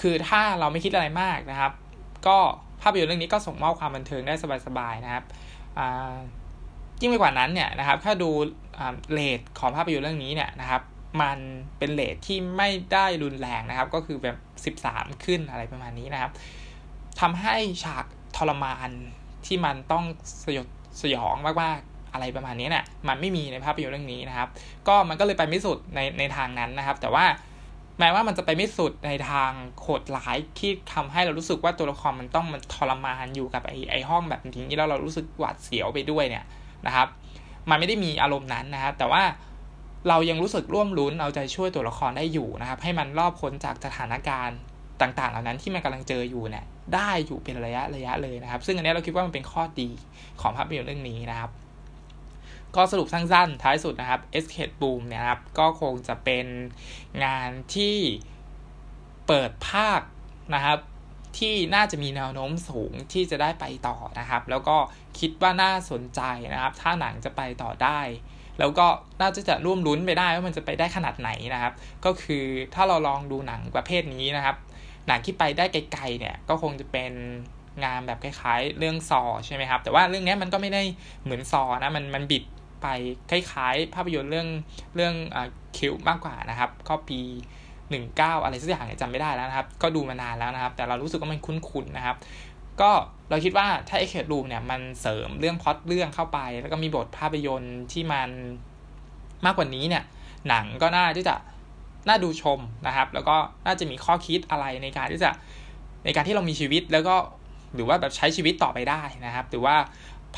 [0.00, 1.72] คือถ้าเราไม่คิดอะไรมากนะครับ
[2.26, 2.38] ก็
[2.82, 4.34] ภาพยนตร์เรื่องนี้ก็ส่งมอบความบันเทิงได้
[4.66, 5.24] สบายๆนะครับ
[7.00, 8.30] ยิ่งไปกว่านั้นเนี่ยนะครับ ถ้าดู
[9.12, 10.82] เลทของภาพยนตร์เรื่องนี้เนี่ยนะครับ
[11.22, 11.38] มัน
[11.78, 14.28] เป็นเลทที่ไม่ได้รุนแรงนะครับ ก็คือแบ
[14.74, 16.32] บ 13 ขึ้นอะไรประมาณนี้นะครับ
[17.20, 18.04] ทำให้ฉาก
[18.36, 18.90] ทรมาน
[19.46, 20.04] ที่มันต้อง
[20.44, 20.66] สยด
[21.02, 24.48] สยองมากๆอะไรประมาณนี้เนี่ยมันไม่มีในภาพยนตร์เรื่องนี้นะครับ
[24.88, 27.24] ก็มันก็เลยไปไม่สุดในในทางนั้นนะครับ แต่ว่า
[27.98, 36.44] แม้ว่ามันจะไปไม่สุดในทางโหดร้ายที่ทำให้เรารู้สึกว่าตัวละครมันต้องมันทรมานอยู่กับไอ้ไอห้องแบบนี้แล้วเรารู้สึกหวาดเสียวไปด้วยเนี่ย
[36.86, 37.08] นะครับ
[37.70, 39.22] มันไม่ได้มีอารมณ์นั้นนะครับ แต่ว่า
[40.08, 44.58] เรายังรู้สึกร่วมรุ้นเอาใจช่วยตัวละครได้อยู่นะครับ ให้มันรอบพ้นจากสถานการณ์
[45.00, 49.88] ต่างๆ เหล่านั้นที่มันกำลังเจออยู่เนี่ยได้อยู่เป็นระยะระยะเลยนะครับ ซึ่งอันนี้เราคิดว่ามันเป็นข้อดี
[50.40, 51.50] ของภาพยนตร์เรื่องนี้นะครับ
[52.76, 56.46] ก็สรุปสั้นๆท้ายสุดนะครับ Escape Boom เนี่ยครับก็คงจะเป็น
[57.24, 57.96] งานที่
[59.26, 60.00] เปิดภาค
[60.54, 60.78] นะครับ
[61.38, 64.76] ที่น่าจะมีแนวโน้มสูงที่จะได้ไปต่อนะครับ แล้วก็
[65.18, 66.20] คิดว่าน่าสนใจ
[66.52, 68.00] นะครับ ถ้าหนังจะไปต่อได้
[68.58, 68.86] แล้วก็
[69.20, 71.72] น่าจะจะร่วมลุ้นไปได้ว่ามันจะไปได้ขนาดไหนนะครับ
[72.04, 74.56] ก็คือถ้าเราลองดูหนังประเภทนี้นะครับ
[75.06, 77.12] หนังที่ไปได้ไกลๆเนี่ยก็คงจะเป็น
[77.84, 80.82] งานแบบคล้ายๆ เรื่องซอใช่ไหมครับ แต่ว่าเรื่องนี้มันก็ไม่ได้
[81.24, 82.44] เหมือนซอนะมันมันบิด
[82.82, 82.86] ไป
[83.30, 84.48] คล้ายๆ ภาพยนตร์เรื่อง
[84.96, 85.38] เรื่องอ
[85.76, 87.20] คิวมากกว่านะครับ ก็ปี
[87.90, 92.16] หนึ่งเก้าอะไรสักอย่างจำไม่ได้แล้วนะครับ ก็ดูมานานแล้วนะครับ แต่เรารู้สึกว่ามันคุ้นๆนะครับ
[92.80, 92.90] ก็
[93.30, 98.30] เราคิดว่าถ้าเอ็กเคดูมเนี่ยมันเสริมเรื่องพอดเรื่องเข้าไป แล้วก็มีบทภาพยนตร์ที่มัน
[99.44, 100.04] มากกว่านี้เนี่ย
[100.48, 101.34] หนังก็น่าที่จะ
[102.08, 105.30] น่าดูชมนะครับ แล้วก็น่าจะมีข้อคิดอะไรในการที่จะ
[106.04, 107.16] ในการที่เรามีชีวิตแล้วก็
[107.74, 109.76] หรือว่าแบบใช้ชีวิตต่อไปได้นะครับ หรือว่า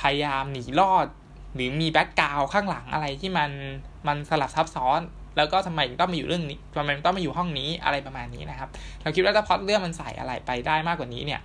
[0.01, 1.07] พยายามหนีรอด
[1.55, 3.51] หรือมีแบ็กกราวข้างหลังอะไรที่มัน
[4.07, 5.01] มันสลับซับซ้อน
[5.37, 8.69] แล้วก็ทำไมต้องมาอยู่เรื่องนี้ทำไมต้องมาอยู่ห้องนี้อะไรประมาณนี้นะครับ
[9.03, 11.41] เราคิดว่าถ้าพอดเรื่องมันใส่อะไรไปได้มากกว่านี้เนี่ย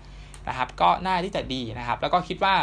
[0.49, 2.55] นะครับ ก็น่าที่จะดีนะครับ แล้วก็คิดว่า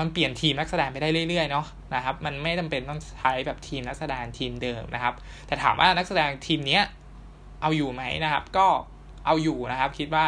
[0.00, 5.14] มันเปลี่ยนทีมนักแสดงไปได้เรื่อยๆเนาะนะครับ มันไม่จาเป็นต้องใช้แบบทีมนักแสดงทีมเดิมนะครับ
[5.46, 6.82] แต่ถามว่านักแสดงทีมเนี้ย
[7.62, 8.66] เอาอยู่ไหมนะครับ ก็
[9.26, 10.26] เอาอยู่นะครับ คิดว่า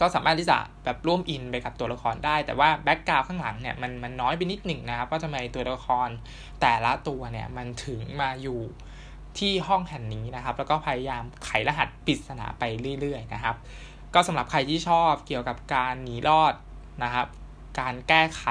[0.00, 6.08] ก็สามารถที่จะแบบร่วมอินไปกับตัวละครได้ แต่ว่าแบ็กกราวข้างหลังเนี่ยมันมันน้อยไปนิดหนึ่งนะครับว่าทำไมตัวละคร
[6.60, 8.60] แต่ละตัวเนี่ยมันถึงมาอยู่
[9.38, 12.62] ที่ห้องแห่งนี้นะครับ แล้วก็พยายามไขรหัสปริศนาไป
[13.00, 13.56] เรื่อย ๆ นะครับ
[14.14, 16.54] ก็สำหรับใครที่ชอบเกี่ยวกับการหนีรอด
[17.02, 17.26] นะครับ
[17.80, 18.44] การแก้ไข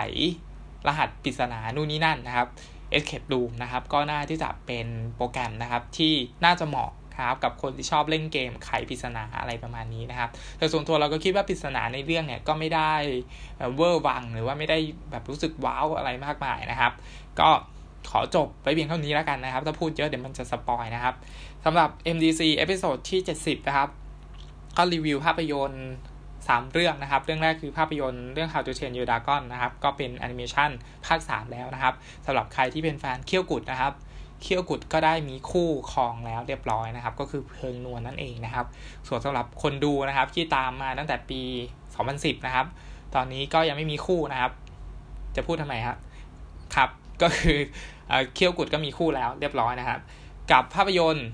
[0.88, 2.48] รหัสปริศนานู่นนี่นั่นนะครับ
[2.94, 6.14] Escape Room นะครับ ก็น่าที่จะเป็นโปรแกรมนะครับที่
[6.46, 12.94] น่าจะเหมาะ ครับกับคนที่ชอบเล่นเกมไขปริศนาอะไรประมาณนี้นะครับ แต่ส่วนตัวเราก็คิดว่าปริศนาในเรื่องเนี่ยก็ไม่ได้
[13.76, 14.78] เวอร์วังหรือว่าไม่ได้
[15.12, 16.92] แบบรู้สึกว้าวอะไรมากมายนะครับ
[17.40, 17.50] ก็
[18.12, 21.16] ขอจบไปเพียงเท่านี้แล้วกันนะครับ ถ้าพูดเยอะเดี๋ยวมันจะ spoil นะครับ
[21.66, 23.90] สำหรับ MDC episode ที่ 70 นะครับ
[24.78, 25.88] ก็รีวิวภาพยนตร์
[26.32, 30.70] 3 เรื่องนะครับ เรื่องแรกคือภาพยนตร์เรื่อง How to Train Your Dragon นะครับ ก็เป็นแอนิเมชัน
[31.08, 31.94] ภาค 3 แล้วนะครับ
[32.26, 33.94] สำหรับใครที่เป็นแฟนเคี่ยวกุดนะครับ
[34.42, 38.66] เคี่ยวกุดก็ได้มีคู่ครองแล้วเรียบร้อยนะครับ ก็คือเพลิงนวลนั่นเองนะครับ
[39.08, 41.42] ส่วนสำหรับคนดูนะครับ ที่ตามมาตั้งแต่ปี
[41.94, 42.66] 2010 นะครับ
[43.16, 44.52] ตอนนี้ก็ยังไม่มีคู่นะครับ
[45.36, 45.98] จะพูดทำไมครับ
[46.76, 46.90] ครับ
[47.22, 47.58] ก็คือ
[48.34, 50.00] เคี่ยวกุดก็มีคู่แล้วเรียบร้อยนะครับ
[50.52, 51.28] กับภาพยนตร์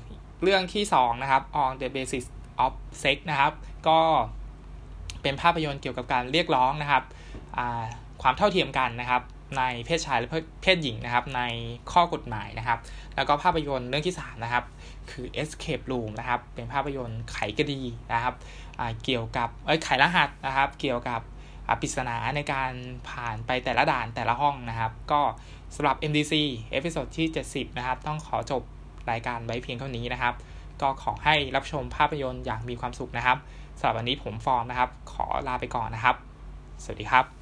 [0.43, 2.25] เรื่องที่2นะครับ On the Basis
[2.65, 3.53] of Sex นะครับ
[3.87, 3.99] ก็
[5.21, 7.03] เป็นภาพยนตร์เกี่ยวกับการเรียกร้องนะครับ
[8.21, 9.21] ความเท่าเทียมกันนะครับ
[9.57, 10.29] ในเพศชายและ
[10.61, 11.41] เพศหญิงนะครับ ใน
[11.91, 12.79] ข้อกฎหมายนะครับ
[13.15, 14.63] แล้วก็ภาพยนตร์เรื่องที่3นะครับ
[15.11, 17.81] คือ Escape Room นะครับ เป็นภาพยนตร์ไขคดี
[18.13, 18.33] นะครับ
[19.03, 21.21] เกี่ยวกับเอ้ยไขรหัสนะครับ เกี่ยวกับ
[21.81, 22.71] ปริศนาในการ
[23.09, 25.21] ผ่านไปแต่ละด่านแต่ละห้องนะครับ ก็
[25.75, 26.33] สำหรับ MDC
[26.71, 28.61] episode ที่ 70 นะครับ ต้องขอจบ
[29.11, 30.33] รายการไว้เพียงเท่านี้นะครับ
[30.81, 33.37] ก็ขอให้รับชมภาพยนตร์อย่างมีความสุขนะครับ
[33.79, 36.15] สำหรับวันนี้ผมฟอร์มนะครับ ขอลาไปก่อนนะครับ
[36.83, 37.36] สวัสดีครับ